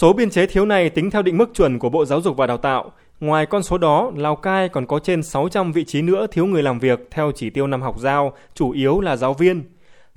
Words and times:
Số 0.00 0.12
biên 0.12 0.30
chế 0.30 0.46
thiếu 0.46 0.66
này 0.66 0.90
tính 0.90 1.10
theo 1.10 1.22
định 1.22 1.36
mức 1.36 1.50
chuẩn 1.54 1.78
của 1.78 1.88
Bộ 1.88 2.04
Giáo 2.04 2.20
dục 2.20 2.36
và 2.36 2.46
Đào 2.46 2.56
tạo. 2.56 2.92
Ngoài 3.20 3.46
con 3.46 3.62
số 3.62 3.78
đó, 3.78 4.12
Lào 4.16 4.36
Cai 4.36 4.68
còn 4.68 4.86
có 4.86 4.98
trên 4.98 5.22
600 5.22 5.72
vị 5.72 5.84
trí 5.84 6.02
nữa 6.02 6.26
thiếu 6.30 6.46
người 6.46 6.62
làm 6.62 6.78
việc 6.78 7.08
theo 7.10 7.32
chỉ 7.34 7.50
tiêu 7.50 7.66
năm 7.66 7.82
học 7.82 8.00
giao, 8.00 8.32
chủ 8.54 8.70
yếu 8.70 9.00
là 9.00 9.16
giáo 9.16 9.34
viên. 9.34 9.62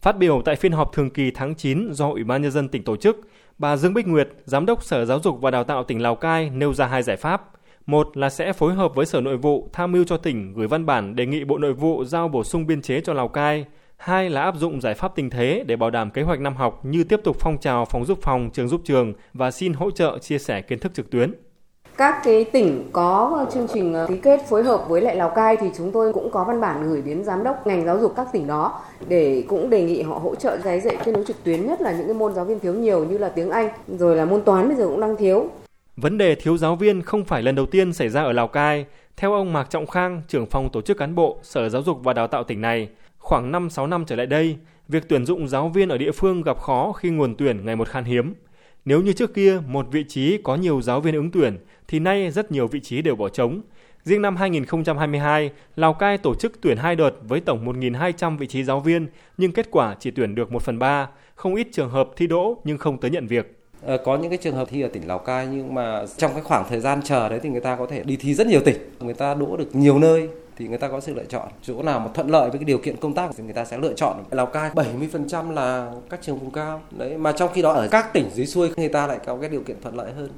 Phát 0.02 0.18
biểu 0.18 0.42
tại 0.46 0.56
phiên 0.56 0.72
họp 0.72 0.94
thường 0.94 1.10
kỳ 1.10 1.32
tháng 1.32 1.56
9 1.56 1.94
do 1.94 2.10
Ủy 2.10 2.24
ban 2.24 2.42
Nhân 2.42 2.52
dân 2.52 2.68
tỉnh 2.68 2.84
tổ 2.84 2.96
chức, 2.96 3.22
bà 3.58 3.78
Dương 3.78 3.94
Bích 3.94 4.08
Nguyệt, 4.08 4.30
Giám 4.46 4.66
đốc 4.66 4.84
Sở 4.84 5.06
Giáo 5.06 5.20
dục 5.20 5.42
và 5.42 5.52
Đào 5.52 5.63
tạo 5.63 5.84
tỉnh 5.84 6.02
Lào 6.02 6.16
Cai 6.16 6.50
nêu 6.50 6.74
ra 6.74 6.86
hai 6.86 7.04
giải 7.04 7.18
pháp. 7.18 7.50
Một 7.86 8.18
là 8.18 8.29
sẽ 8.29 8.54
phối 8.54 8.74
hợp 8.74 8.96
với 8.96 9.06
Sở 9.06 9.22
Nội 9.22 9.38
vụ 9.38 9.70
tham 9.74 9.92
mưu 9.92 10.04
cho 10.04 10.18
tỉnh 10.18 10.54
gửi 10.54 10.68
văn 10.68 10.86
bản 10.86 11.16
đề 11.16 11.26
nghị 11.26 11.44
Bộ 11.44 11.58
Nội 11.58 11.74
vụ 11.74 12.04
giao 12.06 12.28
bổ 12.28 12.44
sung 12.44 12.68
biên 12.68 12.82
chế 12.82 13.02
cho 13.02 13.13
Lào 13.13 13.28
Cai. 13.28 13.66
Hai 14.04 14.29
là 14.29 14.42
áp 14.42 14.56
dụng 14.58 14.81
giải 14.81 14.94
pháp 14.94 15.15
tình 15.15 15.29
thế 15.29 15.63
để 15.68 15.76
bảo 15.76 15.90
đảm 15.90 16.12
kế 16.12 16.22
hoạch 16.22 16.40
năm 16.40 16.55
học 16.55 16.86
như 16.86 17.04
tiếp 17.04 17.20
tục 17.23 17.38
phong 17.40 17.58
trào 17.58 17.86
phòng 17.86 18.05
giúp 18.05 18.20
phòng, 18.22 18.50
trường 18.54 18.68
giúp 18.68 18.81
trường 18.84 19.13
và 19.34 19.52
xin 19.52 19.73
hỗ 19.73 19.91
trợ 19.91 20.18
chia 20.20 20.38
sẻ 20.38 20.62
kiến 20.62 20.80
thức 20.80 20.94
trực 20.94 21.09
tuyến. 21.09 21.34
Các 21.98 22.22
cái 22.24 22.44
tỉnh 22.44 22.90
có 22.91 23.46
chương 23.54 23.68
trình 23.74 23.96
ký 24.08 24.18
kết 24.18 24.41
phối 24.50 24.64
hợp 24.64 24.86
với 24.90 25.02
lại 25.02 25.16
Lào 25.16 25.30
Cai 25.30 25.58
thì 25.58 25.68
chúng 25.77 25.91
tôi 25.91 26.14
cũng 26.14 26.32
có 26.32 26.44
văn 26.44 26.62
bản 26.62 26.90
gửi 26.90 27.02
đến 27.02 27.24
giám 27.24 27.44
đốc 27.44 27.68
ngành 27.68 27.86
giáo 27.86 28.00
dục 28.00 28.14
các 28.16 28.27
tỉnh 28.34 28.48
đó 28.48 28.82
để 29.08 29.44
cũng 29.48 29.70
đề 29.70 29.84
nghị 29.84 30.02
họ 30.02 30.20
hỗ 30.20 30.36
trợ 30.36 30.58
giấy 30.63 30.80
dạy 30.80 30.98
kết 31.05 31.12
nối 31.12 31.24
trực 31.27 31.44
tuyến 31.44 31.68
nhất 31.68 31.82
là 31.82 31.91
những 31.91 32.05
cái 32.05 32.16
môn 32.16 32.34
giáo 32.34 32.46
viên 32.46 32.60
thiếu 32.60 32.74
nhiều 32.74 33.05
như 33.05 33.18
là 33.18 33.30
tiếng 33.30 33.49
Anh 33.49 33.70
rồi 33.88 34.16
là 34.16 34.26
môn 34.26 34.41
toán 34.41 34.68
bây 34.68 34.77
giờ 34.77 34.88
cũng 34.88 35.02
đang 35.02 35.18
thiếu. 35.18 35.49
Vấn 35.98 36.18
đề 36.18 36.36
thiếu 36.36 36.58
giáo 36.58 36.76
viên 36.76 37.02
không 37.02 37.26
phải 37.26 37.44
lần 37.44 37.55
đầu 37.55 37.66
tiên 37.66 37.94
xảy 37.94 38.10
ra 38.10 38.24
ở 38.24 38.32
Lào 38.32 38.48
Cai. 38.48 38.86
Theo 39.18 39.34
ông 39.34 39.54
Mạc 39.54 39.70
Trọng 39.70 39.88
Khang, 39.88 40.22
trưởng 40.27 40.46
phòng 40.46 40.70
tổ 40.70 40.82
chức 40.82 40.98
cán 40.98 41.16
bộ 41.16 41.38
Sở 41.44 41.70
Giáo 41.70 41.82
dục 41.82 41.98
và 42.04 42.13
Đào 42.13 42.27
tạo 42.27 42.44
tỉnh 42.44 42.62
này, 42.62 42.90
khoảng 43.22 43.52
5-6 43.52 43.88
năm 43.88 44.04
trở 44.08 44.16
lại 44.16 44.26
đây, 44.26 44.58
việc 44.88 45.10
tuyển 45.10 45.26
dụng 45.26 45.48
giáo 45.48 45.70
viên 45.70 45.90
ở 45.90 45.98
địa 45.98 46.12
phương 46.12 46.42
gặp 46.42 46.60
khó 46.60 46.92
khi 46.92 47.10
nguồn 47.10 47.36
tuyển 47.36 47.66
ngày 47.66 47.76
một 47.76 47.88
khan 47.88 48.04
hiếm. 48.04 48.34
Nếu 48.86 49.02
như 49.02 49.14
trước 49.14 49.34
kia 49.34 49.60
một 49.68 49.86
vị 49.92 50.04
trí 50.08 50.38
có 50.44 50.56
nhiều 50.56 50.82
giáo 50.82 51.02
viên 51.02 51.16
ứng 51.16 51.32
tuyển, 51.32 51.58
thì 51.88 52.00
nay 52.00 52.32
rất 52.32 52.52
nhiều 52.52 52.68
vị 52.68 52.80
trí 52.80 53.02
đều 53.02 53.16
bỏ 53.16 53.30
trống. 53.30 53.62
Riêng 54.04 54.22
năm 54.22 54.36
2022, 54.36 55.52
Lào 55.76 55.94
Cai 55.94 56.18
tổ 56.18 56.36
chức 56.36 56.62
tuyển 56.62 56.78
hai 56.78 56.96
đợt 56.96 57.12
với 57.28 57.40
tổng 57.40 57.66
1.200 57.66 58.38
vị 58.38 58.48
trí 58.48 58.63
giáo 58.63 58.80
viên, 58.80 59.08
nhưng 59.38 59.52
kết 59.52 59.68
quả 59.72 59.96
chỉ 60.00 60.12
tuyển 60.12 60.35
được 60.35 60.52
1 60.52 60.62
phần 60.62 60.80
3. 60.80 61.10
Không 61.35 61.56
ít 61.56 61.68
trường 61.72 61.90
hợp 61.90 62.10
thi 62.16 62.28
đỗ 62.28 62.58
nhưng 62.63 62.78
không 62.78 62.98
tới 62.98 63.12
nhận 63.12 63.28
việc. 63.28 63.58
Ờ, 63.82 63.98
có 63.98 64.17
những 64.17 64.30
cái 64.30 64.38
trường 64.38 64.56
hợp 64.56 64.67
thi 64.72 64.81
ở 64.81 64.88
tỉnh 64.88 65.08
Lào 65.08 65.19
Cai 65.19 65.47
nhưng 65.47 65.73
mà 65.73 66.06
trong 66.17 66.31
cái 66.33 66.41
khoảng 66.41 66.66
thời 66.69 66.80
gian 66.80 67.02
chờ 67.03 67.30
đấy 67.30 67.39
thì 67.44 67.50
người 67.50 67.61
ta 67.61 67.75
có 67.75 67.85
thể 67.85 68.03
đi 68.03 68.17
thi 68.17 68.33
rất 68.33 68.47
nhiều 68.47 68.61
tỉnh, 68.66 68.78
người 69.00 69.13
ta 69.13 69.33
đỗ 69.33 69.58
được 69.58 69.75
nhiều 69.75 70.00
nơi 70.00 70.30
thì 70.61 70.67
người 70.67 70.77
ta 70.77 70.87
có 70.87 70.99
sự 70.99 71.13
lựa 71.13 71.25
chọn 71.25 71.47
chỗ 71.61 71.83
nào 71.83 71.99
mà 71.99 72.07
thuận 72.13 72.29
lợi 72.29 72.49
với 72.49 72.59
cái 72.59 72.65
điều 72.65 72.77
kiện 72.77 72.95
công 72.97 73.13
tác 73.13 73.31
thì 73.37 73.43
người 73.43 73.53
ta 73.53 73.65
sẽ 73.65 73.77
lựa 73.77 73.93
chọn 73.93 74.23
Lào 74.31 74.45
Cai 74.45 74.71
70% 74.71 75.51
là 75.51 75.91
các 76.09 76.19
trường 76.21 76.39
vùng 76.39 76.51
cao 76.51 76.81
đấy 76.91 77.17
mà 77.17 77.31
trong 77.31 77.49
khi 77.53 77.61
đó 77.61 77.71
ở 77.71 77.87
các 77.91 78.13
tỉnh 78.13 78.29
dưới 78.33 78.45
xuôi 78.45 78.69
người 78.77 78.89
ta 78.89 79.07
lại 79.07 79.19
có 79.25 79.37
cái 79.37 79.49
điều 79.49 79.63
kiện 79.63 79.81
thuận 79.81 79.95
lợi 79.95 80.11
hơn 80.11 80.29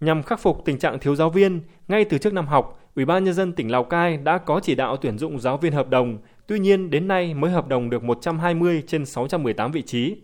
Nhằm 0.00 0.22
khắc 0.22 0.40
phục 0.40 0.64
tình 0.64 0.78
trạng 0.78 0.98
thiếu 0.98 1.16
giáo 1.16 1.30
viên, 1.30 1.60
ngay 1.88 2.04
từ 2.04 2.18
trước 2.18 2.32
năm 2.32 2.46
học, 2.46 2.78
Ủy 2.96 3.04
ban 3.04 3.24
nhân 3.24 3.34
dân 3.34 3.52
tỉnh 3.52 3.70
Lào 3.70 3.84
Cai 3.84 4.16
đã 4.16 4.38
có 4.38 4.60
chỉ 4.62 4.74
đạo 4.74 4.96
tuyển 4.96 5.18
dụng 5.18 5.40
giáo 5.40 5.56
viên 5.56 5.72
hợp 5.72 5.88
đồng. 5.88 6.18
Tuy 6.46 6.58
nhiên, 6.58 6.90
đến 6.90 7.08
nay 7.08 7.34
mới 7.34 7.50
hợp 7.50 7.68
đồng 7.68 7.90
được 7.90 8.02
120 8.02 8.82
trên 8.86 9.06
618 9.06 9.72
vị 9.72 9.82
trí. 9.82 10.16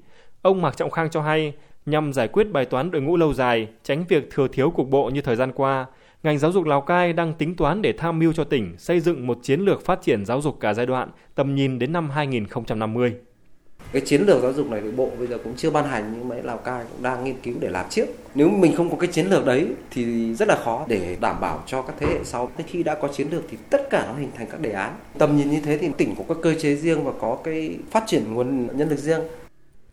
Ông 0.42 0.62
Mạc 0.62 0.76
Trọng 0.76 0.90
Khang 0.90 1.10
cho 1.10 1.22
hay, 1.22 1.52
nhằm 1.86 2.12
giải 2.12 2.28
quyết 2.28 2.44
bài 2.52 2.64
toán 2.64 2.90
đội 2.90 3.02
ngũ 3.02 3.16
lâu 3.16 3.34
dài, 3.34 3.68
tránh 3.82 4.04
việc 4.08 4.30
thừa 4.30 4.48
thiếu 4.48 4.70
cục 4.70 4.90
bộ 4.90 5.10
như 5.10 5.20
thời 5.20 5.36
gian 5.36 5.52
qua, 5.52 5.86
ngành 6.24 6.38
giáo 6.38 6.52
dục 6.52 6.64
Lào 6.64 6.80
Cai 6.80 7.12
đang 7.12 7.34
tính 7.34 7.56
toán 7.56 7.82
để 7.82 7.92
tham 7.98 8.18
mưu 8.18 8.32
cho 8.32 8.44
tỉnh 8.44 8.74
xây 8.78 9.00
dựng 9.00 9.26
một 9.26 9.38
chiến 9.42 9.60
lược 9.60 9.84
phát 9.84 10.02
triển 10.02 10.24
giáo 10.24 10.40
dục 10.40 10.60
cả 10.60 10.74
giai 10.74 10.86
đoạn, 10.86 11.10
tầm 11.34 11.54
nhìn 11.54 11.78
đến 11.78 11.92
năm 11.92 12.10
2050 12.10 13.14
cái 13.92 14.02
chiến 14.06 14.22
lược 14.26 14.42
giáo 14.42 14.52
dục 14.52 14.70
này 14.70 14.80
thì 14.84 14.90
bộ 14.90 15.10
bây 15.18 15.26
giờ 15.26 15.38
cũng 15.44 15.52
chưa 15.56 15.70
ban 15.70 15.88
hành 15.88 16.14
nhưng 16.18 16.28
mà 16.28 16.36
Lào 16.42 16.56
Cai 16.56 16.84
cũng 16.92 17.02
đang 17.02 17.24
nghiên 17.24 17.34
cứu 17.42 17.54
để 17.60 17.68
làm 17.68 17.86
trước. 17.90 18.06
Nếu 18.34 18.48
mình 18.48 18.76
không 18.76 18.90
có 18.90 18.96
cái 18.96 19.08
chiến 19.12 19.26
lược 19.26 19.46
đấy 19.46 19.66
thì 19.90 20.34
rất 20.34 20.48
là 20.48 20.56
khó 20.64 20.84
để 20.88 21.16
đảm 21.20 21.40
bảo 21.40 21.62
cho 21.66 21.82
các 21.82 21.94
thế 22.00 22.06
hệ 22.06 22.24
sau. 22.24 22.50
Thế 22.56 22.64
khi 22.66 22.82
đã 22.82 22.94
có 22.94 23.08
chiến 23.08 23.26
lược 23.30 23.44
thì 23.50 23.56
tất 23.70 23.90
cả 23.90 24.06
nó 24.06 24.18
hình 24.18 24.30
thành 24.36 24.46
các 24.50 24.60
đề 24.60 24.72
án. 24.72 24.96
Tầm 25.18 25.36
nhìn 25.36 25.50
như 25.50 25.60
thế 25.60 25.78
thì 25.78 25.88
tỉnh 25.96 26.14
có 26.18 26.24
các 26.28 26.36
cơ 26.42 26.54
chế 26.54 26.74
riêng 26.74 27.04
và 27.04 27.12
có 27.20 27.38
cái 27.44 27.78
phát 27.90 28.04
triển 28.06 28.34
nguồn 28.34 28.76
nhân 28.76 28.88
lực 28.88 28.98
riêng. 28.98 29.20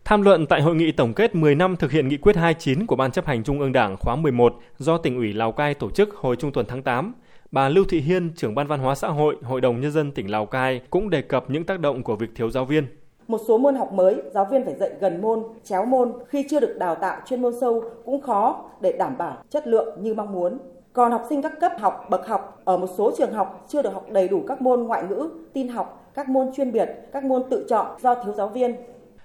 Tham 0.04 0.22
luận 0.22 0.46
tại 0.46 0.62
hội 0.62 0.74
nghị 0.74 0.92
tổng 0.92 1.14
kết 1.14 1.34
10 1.34 1.54
năm 1.54 1.76
thực 1.76 1.90
hiện 1.90 2.08
nghị 2.08 2.16
quyết 2.16 2.36
29 2.36 2.86
của 2.86 2.96
Ban 2.96 3.10
chấp 3.10 3.26
hành 3.26 3.44
Trung 3.44 3.60
ương 3.60 3.72
Đảng 3.72 3.96
khóa 3.96 4.16
11 4.16 4.54
do 4.78 4.98
tỉnh 4.98 5.16
ủy 5.16 5.32
Lào 5.32 5.52
Cai 5.52 5.74
tổ 5.74 5.90
chức 5.90 6.14
hồi 6.14 6.36
trung 6.36 6.52
tuần 6.52 6.66
tháng 6.68 6.82
8, 6.82 7.14
bà 7.50 7.68
Lưu 7.68 7.84
Thị 7.88 8.00
Hiên, 8.00 8.30
trưởng 8.36 8.54
ban 8.54 8.66
văn 8.66 8.80
hóa 8.80 8.94
xã 8.94 9.08
hội, 9.08 9.36
Hội 9.42 9.60
đồng 9.60 9.80
Nhân 9.80 9.90
dân 9.90 10.12
tỉnh 10.12 10.30
Lào 10.30 10.46
Cai 10.46 10.80
cũng 10.90 11.10
đề 11.10 11.22
cập 11.22 11.50
những 11.50 11.64
tác 11.64 11.80
động 11.80 12.02
của 12.02 12.16
việc 12.16 12.30
thiếu 12.34 12.50
giáo 12.50 12.64
viên. 12.64 12.86
Một 13.28 13.40
số 13.48 13.58
môn 13.58 13.74
học 13.74 13.92
mới, 13.92 14.16
giáo 14.34 14.46
viên 14.50 14.64
phải 14.64 14.74
dạy 14.74 14.90
gần 15.00 15.20
môn, 15.20 15.42
chéo 15.64 15.84
môn 15.84 16.12
khi 16.28 16.46
chưa 16.50 16.60
được 16.60 16.76
đào 16.78 16.94
tạo 16.94 17.20
chuyên 17.26 17.42
môn 17.42 17.52
sâu 17.60 17.84
cũng 18.04 18.20
khó 18.20 18.64
để 18.80 18.92
đảm 18.92 19.18
bảo 19.18 19.36
chất 19.50 19.66
lượng 19.66 20.02
như 20.02 20.14
mong 20.14 20.32
muốn. 20.32 20.58
Còn 20.92 21.12
học 21.12 21.22
sinh 21.28 21.42
các 21.42 21.52
cấp 21.60 21.72
học, 21.80 22.06
bậc 22.10 22.26
học 22.26 22.60
ở 22.64 22.76
một 22.76 22.88
số 22.96 23.12
trường 23.18 23.32
học 23.32 23.64
chưa 23.68 23.82
được 23.82 23.92
học 23.92 24.06
đầy 24.10 24.28
đủ 24.28 24.42
các 24.48 24.62
môn 24.62 24.82
ngoại 24.82 25.02
ngữ, 25.08 25.28
tin 25.52 25.68
học, 25.68 26.10
các 26.14 26.28
môn 26.28 26.52
chuyên 26.56 26.72
biệt, 26.72 26.88
các 27.12 27.24
môn 27.24 27.42
tự 27.50 27.66
chọn 27.68 27.86
do 28.00 28.14
thiếu 28.14 28.34
giáo 28.34 28.48
viên. 28.48 28.76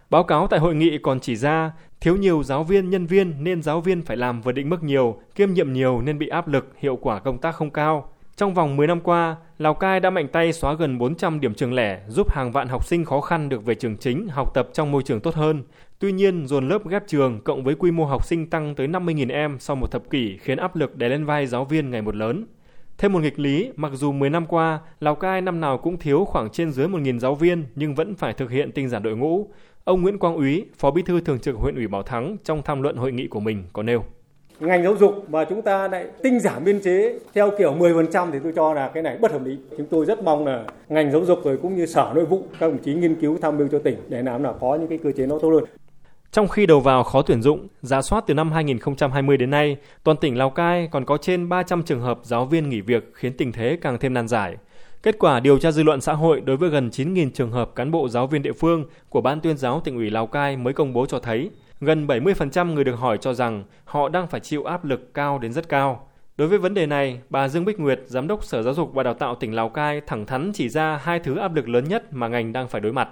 Báo 0.10 0.24
cáo 0.24 0.48
tại 0.48 0.60
hội 0.60 0.76
nghị 0.76 0.98
còn 0.98 1.20
chỉ 1.20 1.36
ra, 1.36 1.72
thiếu 2.02 2.16
nhiều 2.16 2.44
giáo 2.44 2.64
viên, 2.64 2.90
nhân 2.90 3.06
viên 3.06 3.44
nên 3.44 3.62
giáo 3.62 3.82
viên 3.82 4.02
phải 4.02 4.18
làm 4.18 4.42
vượt 4.42 4.52
định 4.52 4.70
mức 4.70 4.84
nhiều, 4.84 5.20
kiêm 5.36 5.54
nhiệm 5.54 5.74
nhiều 5.74 6.02
nên 6.02 6.20
bị 6.20 6.28
áp 6.28 6.48
lực, 6.48 6.74
hiệu 6.78 6.96
quả 6.96 7.20
công 7.20 7.38
tác 7.38 7.56
không 7.56 7.70
cao. 7.70 8.10
Trong 8.36 8.54
vòng 8.54 8.76
10 8.76 8.88
năm 8.88 9.00
qua, 9.02 9.36
Lào 9.58 9.74
Cai 9.74 10.00
đã 10.00 10.10
mạnh 10.10 10.28
tay 10.28 10.54
xóa 10.54 10.74
gần 10.74 10.98
400 10.98 11.40
điểm 11.40 11.54
trường 11.54 11.74
lẻ, 11.74 12.02
giúp 12.08 12.32
hàng 12.32 12.52
vạn 12.52 12.68
học 12.68 12.86
sinh 12.86 13.06
khó 13.06 13.22
khăn 13.22 13.50
được 13.50 13.66
về 13.66 13.76
trường 13.76 13.98
chính, 13.98 14.28
học 14.28 14.54
tập 14.54 14.70
trong 14.74 14.92
môi 14.92 15.04
trường 15.04 15.20
tốt 15.20 15.36
hơn. 15.36 15.64
Tuy 16.00 16.12
nhiên, 16.12 16.48
dồn 16.48 16.70
lớp 16.70 16.88
ghép 16.88 17.08
trường 17.08 17.42
cộng 17.44 17.64
với 17.64 17.76
quy 17.76 17.92
mô 17.92 18.06
học 18.06 18.26
sinh 18.26 18.50
tăng 18.50 18.76
tới 18.76 18.88
50.000 18.88 19.32
em 19.32 19.58
sau 19.60 19.76
một 19.76 19.92
thập 19.92 20.10
kỷ 20.10 20.38
khiến 20.38 20.58
áp 20.58 20.76
lực 20.76 20.96
đè 20.96 21.10
lên 21.10 21.26
vai 21.26 21.48
giáo 21.48 21.66
viên 21.66 21.92
ngày 21.92 22.02
một 22.02 22.16
lớn. 22.16 22.46
Thêm 22.98 23.14
một 23.14 23.20
nghịch 23.20 23.40
lý, 23.40 23.72
mặc 23.76 23.92
dù 23.96 24.12
10 24.12 24.30
năm 24.30 24.46
qua, 24.46 24.80
Lào 25.00 25.16
Cai 25.16 25.42
năm 25.42 25.62
nào 25.62 25.78
cũng 25.78 25.98
thiếu 25.98 26.26
khoảng 26.26 26.50
trên 26.50 26.72
dưới 26.72 26.88
1.000 26.88 27.20
giáo 27.20 27.36
viên 27.36 27.66
nhưng 27.76 27.96
vẫn 27.96 28.16
phải 28.16 28.34
thực 28.34 28.52
hiện 28.52 28.72
tinh 28.72 28.90
giản 28.90 29.04
đội 29.04 29.16
ngũ. 29.16 29.48
Ông 29.84 30.02
Nguyễn 30.02 30.20
Quang 30.20 30.36
Úy, 30.36 30.66
Phó 30.78 30.92
Bí 30.92 31.02
thư 31.02 31.22
Thường 31.22 31.40
trực 31.40 31.56
huyện 31.56 31.76
ủy 31.76 31.88
Bảo 31.88 32.04
Thắng 32.04 32.38
trong 32.44 32.62
tham 32.66 32.82
luận 32.82 32.96
hội 32.96 33.12
nghị 33.12 33.28
của 33.28 33.40
mình 33.40 33.64
có 33.74 33.84
nêu 33.84 34.04
ngành 34.60 34.84
giáo 34.84 34.96
dục 34.96 35.30
mà 35.30 35.46
chúng 35.46 35.62
ta 35.62 35.88
lại 35.88 36.06
tinh 36.24 36.40
giảm 36.40 36.64
biên 36.64 36.80
chế 36.80 37.20
theo 37.34 37.52
kiểu 37.58 37.74
10% 37.74 38.32
thì 38.32 38.40
tôi 38.44 38.54
cho 38.56 38.74
là 38.74 38.92
cái 38.94 39.04
này 39.04 39.18
bất 39.22 39.32
hợp 39.32 39.46
lý. 39.46 39.58
Chúng 39.78 39.88
tôi 39.88 40.06
rất 40.06 40.24
mong 40.24 40.46
là 40.46 40.66
ngành 40.90 41.12
giáo 41.12 41.26
dục 41.26 41.40
rồi 41.44 41.58
cũng 41.58 41.76
như 41.76 41.86
sở 41.86 42.12
nội 42.16 42.26
vụ 42.26 42.44
các 42.60 42.68
đồng 42.68 42.78
chí 42.78 42.94
nghiên 42.94 43.16
cứu 43.16 43.38
tham 43.42 43.58
mưu 43.58 43.68
cho 43.68 43.80
tỉnh 43.80 43.98
để 44.10 44.22
làm 44.22 44.44
nào 44.44 44.58
có 44.62 44.76
những 44.76 44.88
cái 44.88 44.98
cơ 45.04 45.12
chế 45.12 45.26
nó 45.26 45.40
tốt 45.40 45.50
hơn. 45.50 45.64
Trong 46.32 46.48
khi 46.48 46.66
đầu 46.66 46.80
vào 46.80 47.04
khó 47.04 47.22
tuyển 47.22 47.42
dụng, 47.42 47.68
giả 47.82 48.02
soát 48.02 48.24
từ 48.28 48.34
năm 48.34 48.52
2020 48.52 49.38
đến 49.38 49.50
nay, 49.50 49.78
toàn 50.04 50.18
tỉnh 50.18 50.38
Lào 50.38 50.50
Cai 50.50 50.88
còn 50.92 51.06
có 51.06 51.18
trên 51.18 51.50
300 51.50 51.84
trường 51.84 52.02
hợp 52.02 52.20
giáo 52.24 52.46
viên 52.46 52.70
nghỉ 52.70 52.82
việc 52.82 53.12
khiến 53.14 53.34
tình 53.38 53.52
thế 53.52 53.78
càng 53.82 53.98
thêm 54.00 54.14
nan 54.14 54.28
giải. 54.28 54.56
Kết 55.04 55.16
quả 55.20 55.40
điều 55.40 55.58
tra 55.58 55.72
dư 55.72 55.84
luận 55.84 56.02
xã 56.02 56.14
hội 56.14 56.42
đối 56.42 56.58
với 56.58 56.70
gần 56.70 56.90
9.000 56.90 57.30
trường 57.34 57.52
hợp 57.52 57.72
cán 57.76 57.92
bộ 57.92 58.10
giáo 58.10 58.28
viên 58.28 58.42
địa 58.42 58.52
phương 58.52 58.86
của 59.10 59.22
Ban 59.22 59.42
tuyên 59.42 59.58
giáo 59.58 59.82
tỉnh 59.84 59.96
ủy 59.96 60.10
Lào 60.10 60.28
Cai 60.28 60.58
mới 60.58 60.74
công 60.74 60.94
bố 60.94 61.06
cho 61.06 61.20
thấy, 61.20 61.50
gần 61.82 62.08
70% 62.08 62.74
người 62.74 62.84
được 62.84 62.96
hỏi 62.96 63.18
cho 63.22 63.34
rằng 63.34 63.64
họ 63.86 64.10
đang 64.10 64.28
phải 64.28 64.40
chịu 64.40 64.64
áp 64.64 64.86
lực 64.86 65.14
cao 65.14 65.40
đến 65.40 65.54
rất 65.54 65.70
cao. 65.70 66.08
Đối 66.38 66.48
với 66.48 66.58
vấn 66.58 66.74
đề 66.74 66.86
này, 66.86 67.20
bà 67.30 67.48
Dương 67.48 67.66
Bích 67.66 67.80
Nguyệt, 67.80 68.00
Giám 68.06 68.28
đốc 68.28 68.44
Sở 68.44 68.64
Giáo 68.64 68.74
dục 68.74 68.94
và 68.94 69.04
Đào 69.04 69.14
tạo 69.14 69.36
tỉnh 69.36 69.56
Lào 69.56 69.70
Cai 69.70 70.02
thẳng 70.08 70.26
thắn 70.26 70.52
chỉ 70.54 70.70
ra 70.70 71.00
hai 71.04 71.20
thứ 71.20 71.38
áp 71.38 71.56
lực 71.56 71.70
lớn 71.70 71.84
nhất 71.90 72.14
mà 72.14 72.28
ngành 72.28 72.54
đang 72.54 72.68
phải 72.68 72.82
đối 72.82 72.94
mặt. 72.94 73.10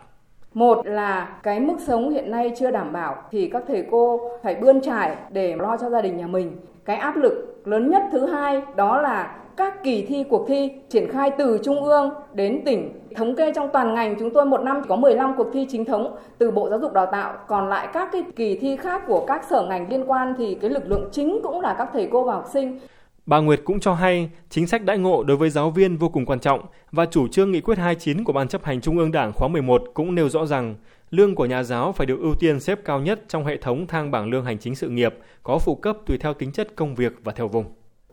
Một 0.55 0.87
là 0.87 1.29
cái 1.43 1.59
mức 1.59 1.75
sống 1.79 2.09
hiện 2.09 2.31
nay 2.31 2.51
chưa 2.55 2.71
đảm 2.71 2.93
bảo 2.93 3.15
thì 3.31 3.49
các 3.53 3.63
thầy 3.67 3.85
cô 3.91 4.19
phải 4.43 4.55
bươn 4.55 4.81
trải 4.81 5.15
để 5.29 5.55
lo 5.55 5.77
cho 5.77 5.89
gia 5.89 6.01
đình 6.01 6.17
nhà 6.17 6.27
mình. 6.27 6.51
Cái 6.85 6.95
áp 6.95 7.17
lực 7.17 7.61
lớn 7.65 7.89
nhất 7.89 8.03
thứ 8.11 8.25
hai 8.25 8.61
đó 8.75 9.01
là 9.01 9.35
các 9.57 9.83
kỳ 9.83 10.05
thi 10.05 10.23
cuộc 10.29 10.47
thi 10.47 10.71
triển 10.89 11.11
khai 11.11 11.31
từ 11.37 11.59
trung 11.63 11.83
ương 11.83 12.09
đến 12.33 12.61
tỉnh. 12.65 12.99
Thống 13.15 13.35
kê 13.35 13.51
trong 13.53 13.69
toàn 13.73 13.93
ngành 13.93 14.15
chúng 14.19 14.29
tôi 14.33 14.45
một 14.45 14.61
năm 14.61 14.81
có 14.87 14.95
15 14.95 15.33
cuộc 15.37 15.47
thi 15.53 15.67
chính 15.69 15.85
thống 15.85 16.15
từ 16.37 16.51
Bộ 16.51 16.69
Giáo 16.69 16.79
dục 16.79 16.93
Đào 16.93 17.05
tạo, 17.05 17.33
còn 17.47 17.69
lại 17.69 17.87
các 17.93 18.09
cái 18.11 18.23
kỳ 18.35 18.57
thi 18.57 18.75
khác 18.75 19.03
của 19.07 19.25
các 19.25 19.43
sở 19.43 19.65
ngành 19.69 19.89
liên 19.89 20.03
quan 20.07 20.33
thì 20.37 20.55
cái 20.61 20.69
lực 20.69 20.83
lượng 20.87 21.09
chính 21.11 21.39
cũng 21.43 21.61
là 21.61 21.75
các 21.77 21.89
thầy 21.93 22.09
cô 22.11 22.23
và 22.23 22.33
học 22.33 22.45
sinh. 22.53 22.79
Bà 23.25 23.39
Nguyệt 23.39 23.61
cũng 23.65 23.79
cho 23.79 23.93
hay, 23.93 24.29
chính 24.49 24.67
sách 24.67 24.83
đãi 24.83 24.97
ngộ 24.97 25.23
đối 25.23 25.37
với 25.37 25.49
giáo 25.49 25.69
viên 25.69 25.97
vô 25.97 26.09
cùng 26.09 26.25
quan 26.25 26.39
trọng 26.39 26.61
và 26.91 27.05
chủ 27.05 27.27
trương 27.27 27.51
nghị 27.51 27.61
quyết 27.61 27.77
29 27.77 28.23
của 28.23 28.33
Ban 28.33 28.47
chấp 28.47 28.63
hành 28.63 28.81
Trung 28.81 28.97
ương 28.97 29.11
Đảng 29.11 29.33
khóa 29.33 29.47
11 29.47 29.83
cũng 29.93 30.15
nêu 30.15 30.29
rõ 30.29 30.45
rằng 30.45 30.75
lương 31.09 31.35
của 31.35 31.45
nhà 31.45 31.63
giáo 31.63 31.91
phải 31.91 32.07
được 32.07 32.19
ưu 32.19 32.33
tiên 32.39 32.59
xếp 32.59 32.79
cao 32.85 32.99
nhất 32.99 33.21
trong 33.27 33.45
hệ 33.45 33.57
thống 33.57 33.87
thang 33.87 34.11
bảng 34.11 34.29
lương 34.29 34.45
hành 34.45 34.59
chính 34.59 34.75
sự 34.75 34.89
nghiệp, 34.89 35.15
có 35.43 35.57
phụ 35.57 35.75
cấp 35.75 35.97
tùy 36.05 36.17
theo 36.17 36.33
tính 36.33 36.51
chất 36.51 36.75
công 36.75 36.95
việc 36.95 37.13
và 37.23 37.31
theo 37.31 37.47
vùng. 37.47 37.65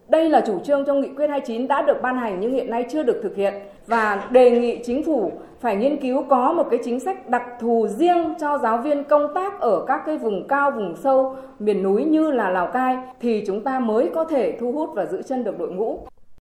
Đây 0.09 0.31
là 0.31 0.43
chủ 0.47 0.61
trương 0.65 0.85
trong 0.87 1.01
nghị 1.01 1.09
quyết 1.17 1.31
29 1.31 1.69
đã 1.69 1.83
được 1.83 1.97
ban 2.03 2.17
hành 2.17 2.41
nhưng 2.41 2.53
hiện 2.53 2.71
nay 2.71 2.87
chưa 2.93 3.03
được 3.03 3.21
thực 3.23 3.37
hiện 3.37 3.55
và 3.87 4.29
đề 4.31 4.51
nghị 4.51 4.83
chính 4.85 5.05
phủ 5.05 5.33
phải 5.61 5.77
nghiên 5.77 5.97
cứu 5.97 6.25
có 6.29 6.53
một 6.53 6.67
cái 6.71 6.81
chính 6.85 7.01
sách 7.01 7.29
đặc 7.29 7.43
thù 7.61 7.87
riêng 7.87 8.35
cho 8.41 8.59
giáo 8.59 8.79
viên 8.79 9.05
công 9.05 9.35
tác 9.35 9.61
ở 9.61 9.85
các 9.87 10.03
cái 10.07 10.19
vùng 10.19 10.49
cao, 10.49 10.71
vùng 10.71 10.97
sâu, 10.97 11.37
miền 11.59 11.83
núi 11.83 12.05
như 12.05 12.31
là 12.31 12.51
Lào 12.51 12.67
Cai 12.67 12.97
thì 13.21 13.45
chúng 13.47 13.61
ta 13.61 13.79
mới 13.79 14.11
có 14.15 14.25
thể 14.25 14.57
thu 14.61 14.73
hút 14.73 14.91
và 14.95 15.07
giữ 15.07 15.23
chân 15.23 15.45
được 15.45 15.59
đội 15.59 15.71
ngũ. 15.71 15.99